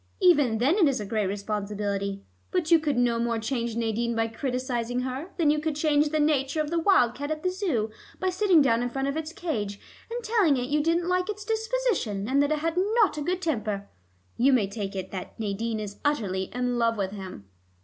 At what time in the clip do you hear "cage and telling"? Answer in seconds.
9.31-10.57